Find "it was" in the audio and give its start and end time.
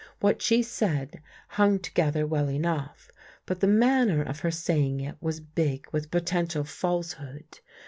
4.99-5.39